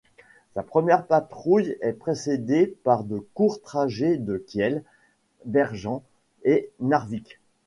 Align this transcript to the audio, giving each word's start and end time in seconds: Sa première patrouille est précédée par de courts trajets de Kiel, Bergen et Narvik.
Sa 0.55 0.63
première 0.63 1.05
patrouille 1.05 1.77
est 1.79 1.93
précédée 1.93 2.75
par 2.83 3.03
de 3.03 3.19
courts 3.35 3.61
trajets 3.61 4.17
de 4.17 4.37
Kiel, 4.47 4.83
Bergen 5.45 6.01
et 6.43 6.71
Narvik. 6.79 7.39